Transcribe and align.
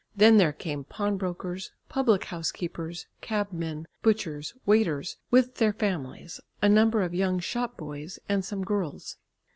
Then 0.15 0.37
there 0.37 0.51
came 0.51 0.83
pawnbrokers, 0.83 1.73
public 1.87 2.23
house 2.23 2.51
keepers, 2.51 3.05
cabmen, 3.21 3.85
butchers, 4.01 4.55
waiters, 4.65 5.17
with 5.29 5.57
their 5.57 5.73
families, 5.73 6.41
a 6.59 6.67
number 6.67 7.03
of 7.03 7.13
young 7.13 7.37
shop 7.37 7.77
boys 7.77 8.17
and 8.27 8.43
some 8.43 8.63
girls. 8.63 9.17